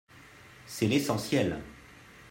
C’est 0.65 0.87
l’essentiel 0.87 1.61